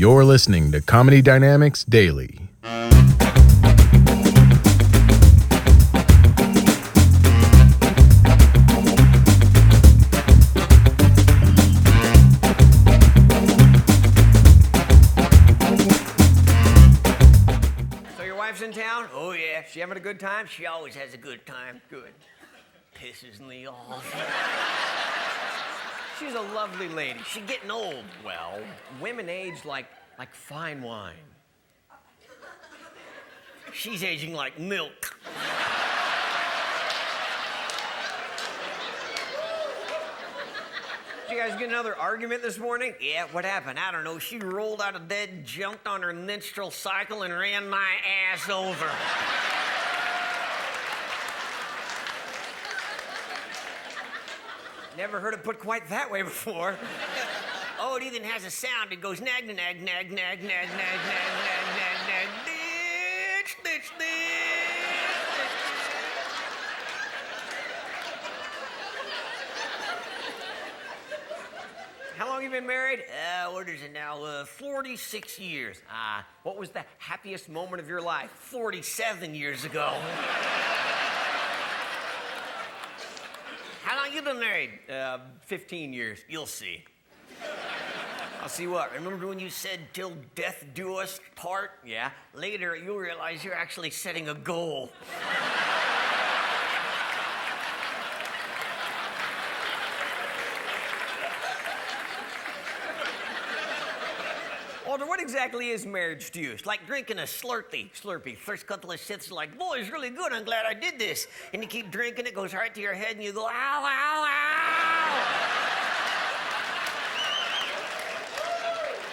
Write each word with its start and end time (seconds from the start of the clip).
You're 0.00 0.24
listening 0.24 0.72
to 0.72 0.80
Comedy 0.80 1.20
Dynamics 1.20 1.84
Daily. 1.84 2.40
So 2.62 2.70
your 18.24 18.36
wife's 18.36 18.62
in 18.62 18.72
town? 18.72 19.06
Oh 19.12 19.32
yeah. 19.32 19.64
She 19.70 19.80
having 19.80 19.98
a 19.98 20.00
good 20.00 20.18
time? 20.18 20.46
She 20.46 20.64
always 20.64 20.94
has 20.94 21.12
a 21.12 21.18
good 21.18 21.44
time. 21.44 21.82
Good. 21.90 22.14
Pisses 22.96 23.38
me 23.46 23.68
off. 23.68 24.02
She's 26.18 26.34
a 26.34 26.40
lovely 26.40 26.88
lady. 26.90 27.18
She's 27.26 27.44
getting 27.46 27.70
old. 27.70 28.04
Well, 28.22 28.60
women 29.00 29.30
age 29.30 29.64
like 29.64 29.86
like 30.20 30.34
fine 30.34 30.82
wine. 30.82 31.14
She's 33.72 34.04
aging 34.04 34.34
like 34.34 34.58
milk. 34.58 35.16
Did 41.26 41.34
you 41.34 41.42
guys 41.42 41.58
get 41.58 41.70
another 41.70 41.96
argument 41.96 42.42
this 42.42 42.58
morning? 42.58 42.92
Yeah, 43.00 43.28
what 43.32 43.46
happened? 43.46 43.78
I 43.78 43.90
don't 43.90 44.04
know. 44.04 44.18
She 44.18 44.36
rolled 44.36 44.82
out 44.82 44.94
of 44.94 45.08
bed, 45.08 45.46
jumped 45.46 45.88
on 45.88 46.02
her 46.02 46.12
menstrual 46.12 46.70
cycle, 46.70 47.22
and 47.22 47.32
ran 47.32 47.70
my 47.70 47.88
ass 48.30 48.50
over. 48.50 48.90
Never 54.98 55.18
heard 55.18 55.32
it 55.32 55.42
put 55.42 55.58
quite 55.58 55.88
that 55.88 56.10
way 56.10 56.20
before. 56.20 56.76
Oh, 57.80 57.96
it 57.96 58.02
even 58.02 58.22
has 58.22 58.44
a 58.44 58.50
sound. 58.50 58.92
It 58.92 59.00
goes 59.00 59.20
nag, 59.20 59.46
nag, 59.46 59.56
nag, 59.56 59.80
nag, 59.80 59.80
nag, 59.80 60.10
nag, 60.12 60.42
nag, 60.42 60.68
nag, 60.68 60.68
nag, 60.70 61.98
nag, 62.06 62.28
ditch, 62.44 63.56
ditch, 63.64 63.90
ditch. 63.98 64.06
How 72.16 72.28
long 72.28 72.42
you 72.42 72.50
been 72.50 72.66
married? 72.66 73.00
Uh, 73.08 73.50
what 73.50 73.66
is 73.66 73.82
it 73.82 73.94
now? 73.94 74.22
Uh, 74.22 74.44
46 74.44 75.38
years. 75.38 75.80
Ah, 75.90 76.26
what 76.42 76.58
was 76.58 76.68
the 76.68 76.84
happiest 76.98 77.48
moment 77.48 77.80
of 77.80 77.88
your 77.88 78.02
life? 78.02 78.30
47 78.30 79.34
years 79.34 79.64
ago. 79.64 79.94
How 83.82 83.96
long 83.96 84.14
you 84.14 84.20
been 84.20 84.38
married? 84.38 84.70
Uh, 84.86 85.20
15 85.46 85.94
years. 85.94 86.18
You'll 86.28 86.44
see. 86.44 86.84
See 88.50 88.66
what. 88.66 88.92
Remember 88.92 89.28
when 89.28 89.38
you 89.38 89.48
said 89.48 89.78
till 89.92 90.12
death 90.34 90.66
do 90.74 90.96
us 90.96 91.20
part? 91.36 91.70
Yeah. 91.86 92.10
Later, 92.34 92.76
you'll 92.76 92.98
realize 92.98 93.44
you're 93.44 93.54
actually 93.54 93.90
setting 93.90 94.28
a 94.28 94.34
goal. 94.34 94.90
Walter, 104.86 105.06
what 105.06 105.20
exactly 105.20 105.70
is 105.70 105.86
marriage 105.86 106.32
to 106.32 106.40
you? 106.40 106.50
It's 106.50 106.66
like 106.66 106.84
drinking 106.86 107.20
a 107.20 107.22
Slurpee. 107.22 107.90
Slurpee. 107.92 108.36
First 108.36 108.66
couple 108.66 108.90
of 108.90 108.98
sips, 108.98 109.30
like, 109.30 109.56
boy, 109.56 109.78
it's 109.78 109.90
really 109.90 110.10
good. 110.10 110.32
I'm 110.32 110.44
glad 110.44 110.66
I 110.66 110.74
did 110.74 110.98
this. 110.98 111.28
And 111.54 111.62
you 111.62 111.68
keep 111.68 111.92
drinking, 111.92 112.26
it 112.26 112.34
goes 112.34 112.52
right 112.52 112.74
to 112.74 112.80
your 112.80 112.94
head, 112.94 113.14
and 113.14 113.24
you 113.24 113.32
go, 113.32 113.46
ow, 113.46 113.48
ow, 113.48 114.26
ow. 114.28 115.69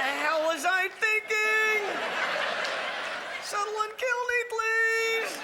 The 0.00 0.06
hell 0.06 0.40
was 0.44 0.64
I 0.64 0.88
thinking? 0.88 1.84
Someone 3.44 3.90
kill 3.98 4.22
me, 4.32 4.40
please. 4.48 5.38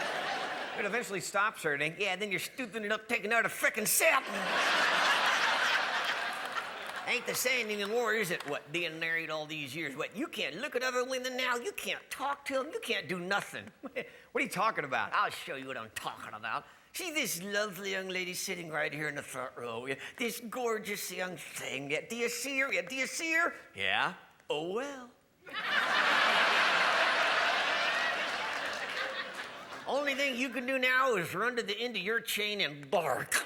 It 0.79 0.85
eventually 0.87 1.21
stops 1.21 1.63
hurting. 1.63 1.95
Yeah, 1.99 2.17
then 2.17 2.31
you're 2.31 2.41
stooping 2.41 2.85
it 2.85 2.93
up, 2.93 3.07
taking 3.07 3.33
out 3.33 3.45
a 3.45 3.51
frickin' 3.51 3.87
sip. 3.87 4.25
Ain't 7.09 7.27
the 7.27 7.35
same 7.35 7.71
anymore, 7.71 8.15
is 8.15 8.31
it? 8.31 8.49
What, 8.49 8.73
being 8.73 8.99
married 8.99 9.31
all 9.31 9.47
these 9.47 9.77
years? 9.77 9.95
What, 9.95 10.17
you 10.17 10.27
can't 10.27 10.61
look 10.61 10.75
at 10.75 10.83
other 10.83 11.05
women 11.05 11.37
now? 11.37 11.57
You 11.57 11.73
can't 11.73 12.03
talk 12.11 12.45
to 12.47 12.55
them? 12.55 12.67
You 12.73 12.81
can't 12.81 13.09
do 13.09 13.21
nothing. 13.21 13.63
what 13.83 13.95
are 14.35 14.41
you 14.41 14.49
talking 14.49 14.85
about? 14.85 15.11
I'll 15.13 15.31
show 15.31 15.57
you 15.57 15.67
what 15.67 15.77
I'm 15.77 15.91
talking 15.95 16.35
about. 16.35 16.65
See 16.95 17.13
this 17.13 17.43
lovely 17.43 17.93
young 17.93 18.09
lady 18.09 18.33
sitting 18.33 18.71
right 18.71 18.93
here 18.93 19.09
in 19.09 19.15
the 19.15 19.23
front 19.23 19.51
row? 19.57 19.87
This 20.17 20.41
gorgeous 20.49 21.13
young 21.13 21.37
thing. 21.37 21.95
Do 22.09 22.17
you 22.17 22.31
see 22.31 22.59
her? 22.61 22.71
Do 22.89 22.95
you 22.95 23.07
see 23.07 23.35
her? 23.35 23.53
Yeah. 23.77 24.15
Oh, 24.49 24.75
well. 24.75 25.09
Only 29.89 30.15
thing 30.15 30.37
you 30.37 30.51
can 30.51 30.67
do 30.67 30.79
now 30.79 31.17
is 31.17 31.35
run 31.35 31.57
to 31.57 31.65
the 31.65 31.77
end 31.77 31.97
of 31.97 32.03
your 32.03 32.21
chain 32.21 32.61
and 32.61 32.89
bark. 32.89 33.45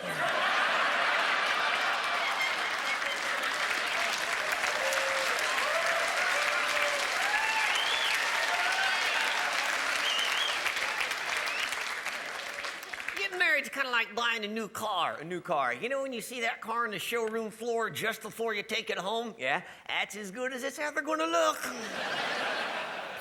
Getting 13.16 13.39
married's 13.39 13.69
kind 13.80 13.94
of 13.94 13.98
like 13.98 14.14
buying 14.14 14.44
a 14.44 14.48
new 14.48 14.68
car. 14.68 15.16
A 15.20 15.24
new 15.24 15.41
car. 15.41 15.72
You 15.72 15.88
know 15.88 16.02
when 16.02 16.12
you 16.12 16.20
see 16.20 16.42
that 16.42 16.60
car 16.60 16.84
on 16.84 16.91
the 16.91 16.98
showroom 16.98 17.50
floor 17.50 17.88
just 17.88 18.20
before 18.20 18.52
you 18.52 18.62
take 18.62 18.91
it 18.91 18.98
home? 18.98 19.34
Yeah, 19.38 19.62
that's 19.88 20.16
as 20.16 20.30
good 20.30 20.52
as 20.52 20.64
it's 20.64 20.78
ever 20.78 21.00
going 21.00 21.20
to 21.20 21.26
look. 21.26 21.56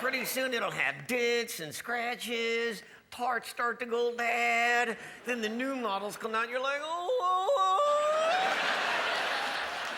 Pretty 0.02 0.26
soon 0.26 0.54
it'll 0.54 0.70
have 0.70 1.08
dents 1.08 1.62
and 1.62 1.74
scratches. 1.74 2.84
Parts 3.10 3.48
start 3.50 3.80
to 3.80 3.86
go 3.86 4.14
bad. 4.18 4.98
Then 5.26 5.42
the 5.42 5.48
new 5.48 5.78
models 5.78 6.18
come 6.18 6.36
out. 6.36 6.44
And 6.44 6.52
you're 6.52 6.62
like, 6.62 6.82
oh, 6.84 7.10
oh, 7.22 7.50
oh. 7.58 7.88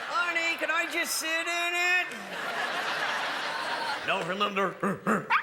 honey, 0.09 0.57
can 0.59 0.69
I 0.69 0.85
just 0.93 1.15
sit 1.15 1.27
in 1.27 1.73
it? 1.89 2.05
No, 4.07 4.23
remember. 4.27 5.27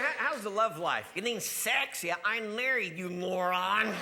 How, 0.00 0.12
how's 0.16 0.42
the 0.42 0.50
love 0.50 0.78
life? 0.78 1.10
You 1.14 1.22
think 1.22 1.40
sex? 1.40 2.02
Yeah, 2.02 2.16
I'm 2.24 2.56
married, 2.56 2.96
you 2.96 3.10
moron. 3.10 3.92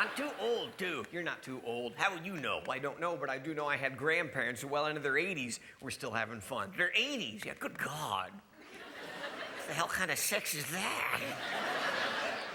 I'm 0.00 0.08
too 0.16 0.30
old, 0.40 0.70
too. 0.78 1.04
You're 1.12 1.22
not 1.22 1.42
too 1.42 1.60
old. 1.66 1.92
How 1.96 2.14
would 2.14 2.24
you 2.24 2.34
know? 2.34 2.60
Well, 2.66 2.74
I 2.74 2.78
don't 2.78 3.00
know, 3.00 3.16
but 3.16 3.28
I 3.28 3.38
do 3.38 3.52
know 3.52 3.66
I 3.66 3.76
had 3.76 3.98
grandparents 3.98 4.62
who, 4.62 4.68
well 4.68 4.86
into 4.86 5.00
their 5.00 5.14
80s, 5.14 5.58
were 5.82 5.90
still 5.90 6.10
having 6.10 6.40
fun. 6.40 6.72
They're 6.76 6.92
80s. 6.96 7.44
Yeah, 7.44 7.52
good 7.60 7.78
God. 7.78 8.30
What 8.30 9.68
the 9.68 9.74
hell 9.74 9.88
kind 9.88 10.10
of 10.10 10.18
sex 10.18 10.54
is 10.54 10.64
that? 10.70 11.20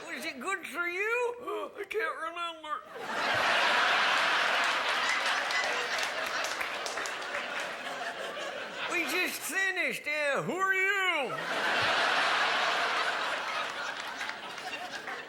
Was 0.07 0.25
it 0.25 0.39
good 0.39 0.65
for 0.65 0.87
you? 0.87 1.35
Oh, 1.41 1.71
I 1.79 1.83
can't 1.83 2.03
remember. 2.29 2.55
We 8.91 9.03
just 9.03 9.39
finished. 9.39 10.03
Yeah, 10.07 10.41
who 10.41 10.53
are 10.53 10.73
you? 10.73 10.94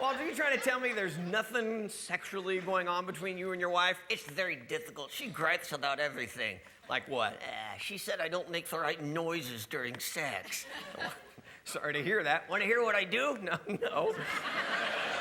Walter, 0.00 0.26
you 0.26 0.34
trying 0.34 0.56
to 0.56 0.62
tell 0.62 0.80
me 0.80 0.92
there's 0.92 1.16
nothing 1.18 1.88
sexually 1.88 2.58
going 2.58 2.88
on 2.88 3.06
between 3.06 3.38
you 3.38 3.52
and 3.52 3.60
your 3.60 3.70
wife? 3.70 3.96
It's 4.08 4.24
very 4.24 4.56
difficult. 4.68 5.10
She 5.10 5.28
gripes 5.28 5.72
about 5.72 6.00
everything. 6.00 6.58
Like 6.88 7.08
what? 7.08 7.34
Uh, 7.34 7.78
she 7.78 7.98
said 7.98 8.20
I 8.20 8.28
don't 8.28 8.50
make 8.50 8.68
the 8.68 8.78
right 8.78 9.02
noises 9.02 9.66
during 9.66 9.98
sex. 9.98 10.66
Sorry 11.64 11.92
to 11.92 12.02
hear 12.02 12.22
that. 12.22 12.48
Want 12.48 12.62
to 12.62 12.66
hear 12.66 12.82
what 12.82 12.94
I 12.94 13.04
do? 13.04 13.38
No, 13.42 13.58
no. 13.82 14.14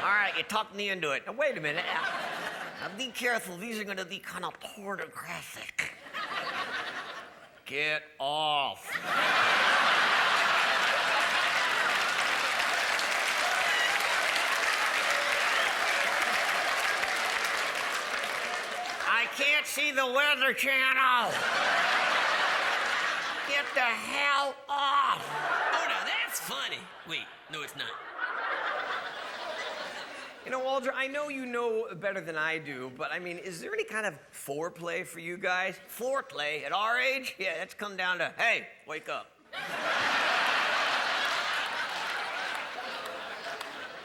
All 0.03 0.11
right, 0.11 0.31
you 0.37 0.43
talked 0.43 0.75
me 0.75 0.89
into 0.89 1.11
it. 1.11 1.23
Now, 1.25 1.33
wait 1.33 1.57
a 1.57 1.61
minute. 1.61 1.85
Now 2.81 2.89
be 2.97 3.07
careful. 3.07 3.57
These 3.57 3.79
are 3.79 3.83
going 3.83 3.97
to 3.97 4.05
be 4.05 4.19
kind 4.19 4.45
of 4.45 4.53
pornographic. 4.59 5.91
Get 7.65 8.03
off. 8.19 8.91
I 19.07 19.25
can't 19.35 19.64
see 19.75 19.91
the 19.91 20.05
Weather 20.05 20.53
Channel. 20.53 21.33
Get 23.49 23.65
the 23.73 23.81
hell 23.81 24.55
off. 24.69 25.21
Oh, 25.73 25.85
now 25.89 26.05
that's 26.05 26.39
funny. 26.39 26.77
Wait, 27.09 27.25
no, 27.51 27.61
it's 27.61 27.75
not. 27.75 27.89
You 30.45 30.51
know, 30.51 30.59
Walter, 30.59 30.93
I 30.95 31.07
know 31.07 31.27
you 31.27 31.45
know 31.45 31.87
better 31.95 32.21
than 32.21 32.37
I 32.37 32.57
do, 32.57 32.89
but 32.97 33.11
I 33.11 33.19
mean, 33.19 33.37
is 33.37 33.59
there 33.59 33.73
any 33.73 33.83
kind 33.83 34.05
of 34.05 34.13
foreplay 34.31 35.05
for 35.05 35.19
you 35.19 35.37
guys? 35.37 35.75
Foreplay 35.89 36.63
at 36.65 36.71
our 36.71 36.97
age? 36.97 37.35
Yeah, 37.37 37.57
that's 37.57 37.73
come 37.73 37.97
down 37.97 38.19
to, 38.19 38.31
hey, 38.37 38.67
wake 38.87 39.09
up. 39.09 39.31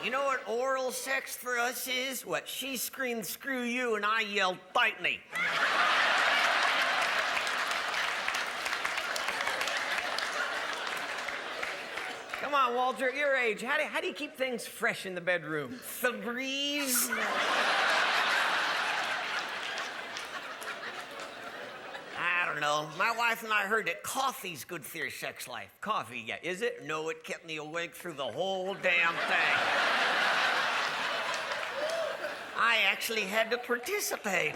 You 0.02 0.10
know 0.10 0.24
what 0.24 0.40
oral 0.48 0.92
sex 0.92 1.36
for 1.36 1.58
us 1.58 1.86
is? 1.86 2.24
What 2.24 2.48
she 2.48 2.78
screamed, 2.78 3.26
screw 3.26 3.60
you, 3.60 3.96
and 3.96 4.04
I 4.06 4.22
yelled, 4.22 4.56
fight 4.72 5.02
me. 5.02 5.20
Come 12.40 12.54
on, 12.54 12.74
Walter, 12.74 13.10
your 13.10 13.36
age, 13.36 13.60
how 13.60 13.76
do, 13.76 13.84
how 13.84 14.00
do 14.00 14.06
you 14.06 14.14
keep 14.14 14.34
things 14.34 14.66
fresh 14.66 15.04
in 15.04 15.14
the 15.14 15.20
bedroom? 15.20 15.78
Febreze. 16.00 17.10
I 22.18 22.40
don't 22.60 22.88
know. 22.88 22.88
My 22.98 23.16
wife 23.16 23.42
and 23.42 23.52
I 23.52 23.62
heard 23.62 23.86
that 23.86 24.02
coffee's 24.02 24.64
good 24.64 24.84
for 24.84 24.98
your 24.98 25.10
sex 25.10 25.48
life. 25.48 25.70
Coffee, 25.80 26.24
yeah, 26.26 26.36
is 26.42 26.62
it? 26.62 26.86
No, 26.86 27.08
it 27.08 27.24
kept 27.24 27.46
me 27.46 27.56
awake 27.56 27.94
through 27.94 28.14
the 28.14 28.24
whole 28.24 28.74
damn 28.74 29.14
thing. 29.14 29.58
I 32.56 32.78
actually 32.90 33.22
had 33.22 33.50
to 33.50 33.58
participate. 33.58 34.52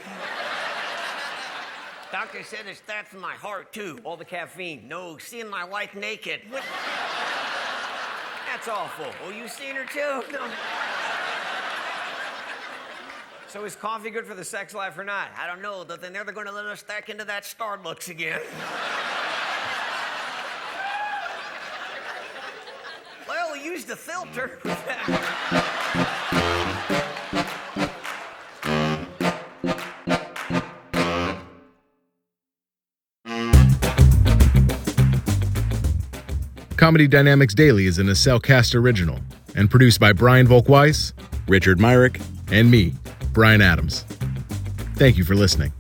Doctor 2.13 2.43
said 2.45 2.67
it's 2.67 2.79
starts 2.79 3.13
in 3.13 3.21
my 3.21 3.33
heart, 3.33 3.73
too. 3.73 3.99
All 4.05 4.17
the 4.17 4.25
caffeine. 4.25 4.87
No, 4.87 5.19
seeing 5.19 5.49
my 5.49 5.65
wife 5.65 5.95
naked. 5.95 6.43
That's 8.47 8.69
awful. 8.69 9.07
Oh, 9.25 9.31
you 9.31 9.49
seen 9.49 9.75
her, 9.75 9.85
too? 9.85 10.23
No. 10.33 10.47
So 13.55 13.65
is 13.65 13.77
coffee 13.77 14.11
good 14.11 14.27
for 14.27 14.35
the 14.35 14.43
sex 14.43 14.75
life 14.75 14.99
or 14.99 15.05
not? 15.05 15.29
I 15.39 15.47
don't 15.47 15.63
know, 15.63 15.85
but 15.87 16.01
then 16.01 16.13
they're 16.13 16.25
going 16.25 16.49
to 16.49 16.53
let 16.53 16.65
us 16.65 16.83
back 16.83 17.09
into 17.09 17.25
that 17.27 17.45
Starbucks 17.45 18.09
again. 18.09 18.41
well, 23.29 23.53
we 23.53 23.63
used 23.63 23.87
the 23.87 23.95
filter. 23.95 24.59
Comedy 36.77 37.07
Dynamics 37.07 37.55
Daily 37.55 37.87
is 37.87 38.01
an 38.01 38.13
Cast 38.43 38.75
original 38.75 39.21
and 39.55 39.71
produced 39.71 40.01
by 40.01 40.13
Brian 40.13 40.49
Volkweiss, 40.49 41.13
Richard 41.47 41.79
Myrick, 41.79 42.21
and 42.51 42.69
me, 42.69 42.95
Brian 43.35 43.61
Adams. 43.61 44.05
Thank 44.95 45.19
you 45.19 45.25
for 45.25 45.35
listening. 45.35 45.73